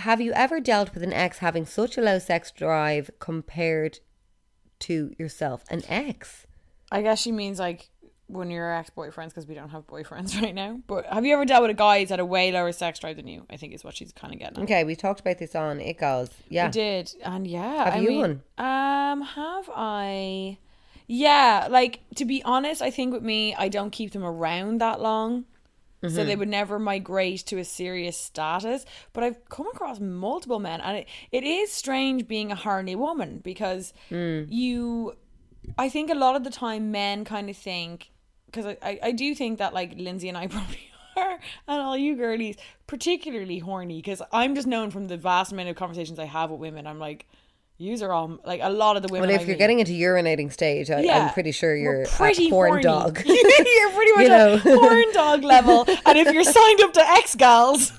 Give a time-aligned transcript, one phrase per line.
[0.00, 4.00] Have you ever dealt with an ex having such a low sex drive compared
[4.80, 5.64] to yourself?
[5.70, 6.46] An ex?
[6.90, 7.90] I guess she means like
[8.26, 10.80] when you're ex boyfriends because we don't have boyfriends right now.
[10.86, 13.16] But have you ever dealt with a guy who's had a way lower sex drive
[13.16, 13.44] than you?
[13.50, 14.58] I think is what she's kind of getting.
[14.58, 14.64] At.
[14.64, 16.30] Okay, we talked about this on It Goes.
[16.48, 16.66] Yeah.
[16.66, 17.84] We did, and yeah.
[17.84, 18.42] Have I you mean, one?
[18.58, 20.58] Um, have I?
[21.06, 25.00] Yeah, like to be honest, I think with me, I don't keep them around that
[25.00, 25.44] long.
[26.02, 26.14] Mm-hmm.
[26.16, 28.86] So they would never migrate to a serious status.
[29.12, 33.40] But I've come across multiple men, and it, it is strange being a horny woman
[33.44, 34.46] because Mm.
[34.50, 35.14] you,
[35.78, 38.10] I think a lot of the time men kind of think,
[38.46, 40.80] because I, I, I do think that like Lindsay and I probably
[41.16, 42.56] are, and all you girlies,
[42.86, 46.60] particularly horny, because I'm just known from the vast amount of conversations I have with
[46.60, 46.86] women.
[46.86, 47.26] I'm like,
[47.80, 49.28] yous are all like a lot of the women.
[49.28, 51.26] Well, if I you're meet- get're into urinating stage, I, Yeah.
[51.26, 52.82] I'm pretty sure you're pretty a porn horny.
[52.82, 53.16] dog.
[53.26, 54.54] you're pretty much You know.
[54.54, 55.86] a horn dog level.
[56.06, 57.92] And if you're signed up to X Gals,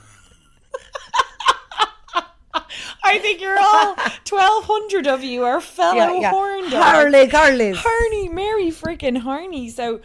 [3.03, 6.73] I think you're all 1,200 of you are fellow horn dogs.
[6.73, 7.73] Harley, Carly.
[7.75, 9.69] Harney, Mary freaking Harney.
[9.69, 10.01] So,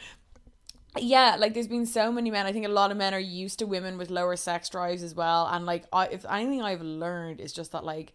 [0.99, 2.47] yeah, like there's been so many men.
[2.47, 5.15] I think a lot of men are used to women with lower sex drives as
[5.15, 5.47] well.
[5.47, 8.13] And like, I, if anything I've learned is just that like,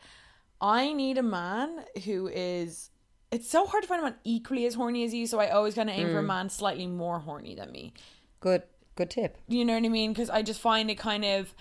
[0.62, 2.90] I need a man who is.
[3.31, 5.26] It's so hard to find a man equally as horny as you.
[5.26, 6.28] So I always kind of aim for a mm.
[6.28, 7.94] man slightly more horny than me.
[8.42, 8.64] Good,
[8.95, 9.38] good tip.
[9.48, 10.14] You know what I mean?
[10.14, 11.56] Because I just find it kind of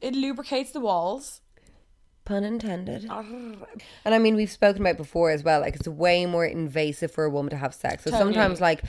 [0.00, 1.40] it lubricates the walls.
[2.24, 3.08] Pun intended.
[3.08, 5.60] And I mean, we've spoken about before as well.
[5.60, 8.04] Like, it's way more invasive for a woman to have sex.
[8.04, 8.34] So Totally.
[8.34, 8.82] sometimes, like,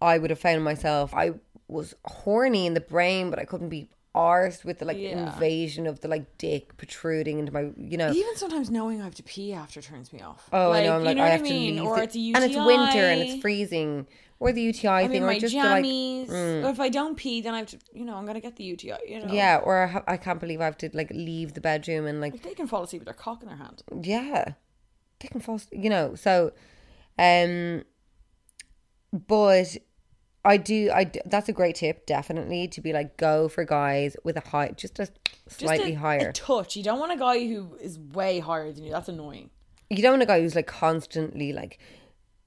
[0.00, 1.32] I would have found myself, I
[1.68, 5.10] was horny in the brain, but I couldn't be arsed with the like Yeah.
[5.34, 8.10] invasion of the like dick protruding into my, you know.
[8.12, 10.48] Even sometimes knowing I have to pee after turns me off.
[10.52, 10.96] Oh, I know.
[10.96, 11.76] I'm like, you know I what have I mean?
[11.76, 11.88] to leave.
[11.90, 12.34] Or it's a UTI.
[12.42, 14.06] and it's winter and it's freezing,
[14.40, 16.64] or the UTI I'm thing, in or just the, like, jammies.
[16.64, 17.78] Or if I don't pee, then I have to.
[17.92, 18.96] You know, I'm gonna get the UTI.
[19.06, 19.32] You know.
[19.32, 22.20] yeah, or I, ha- I can't believe I have to like leave the bedroom and
[22.20, 23.82] like Like they can fall asleep with their cock in their hand.
[24.02, 24.54] yeah
[25.20, 26.52] they can fall you know so
[27.18, 27.82] um
[29.12, 29.76] but
[30.48, 34.16] i do i d- that's a great tip definitely to be like go for guys
[34.24, 36.76] with a high just a Just slightly a, higher A touch.
[36.76, 38.90] You don't want a guy who is way higher than you.
[38.92, 39.50] That's annoying.
[39.90, 41.78] you don't want a guy who's like constantly like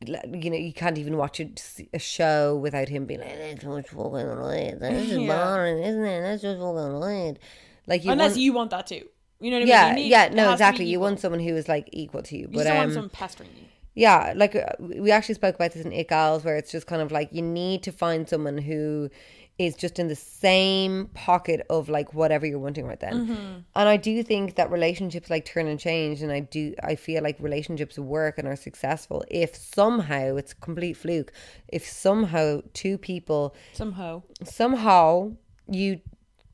[0.04, 1.48] you know, you can't even watch a,
[1.94, 4.12] a show without him being like, "That's just fucking
[4.42, 4.80] weird.
[4.80, 5.28] This is Yeah.
[5.46, 6.22] boring, isn't it?
[6.22, 7.38] That's just fucking weird."
[7.86, 9.06] Like you Unless want, you want that too.
[9.40, 9.98] You know what I yeah, mean?
[9.98, 10.86] You need- yeah, no, has to be exactly.
[10.86, 13.10] You want someone who is like equal to you, but You just want um, some
[13.10, 13.66] pestering you.
[13.94, 17.02] Yeah, like uh, we actually spoke about this in It Gals, where it's just kind
[17.02, 19.10] of like you need to find someone who
[19.58, 23.14] is just in the same pocket of like whatever you're wanting right then.
[23.14, 23.60] Mm-hmm.
[23.76, 27.22] And I do think that relationships like turn and change, and I do I feel
[27.22, 31.34] like relationships work and are successful if somehow it's a complete fluke.
[31.68, 34.24] If somehow two people Somehow.
[34.44, 35.34] somehow
[35.68, 36.00] you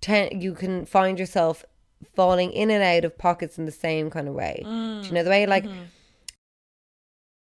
[0.02, 1.64] ten, you can find yourself
[2.16, 4.62] falling in and out of pockets in the same kind of way.
[4.64, 5.66] Do you know the way like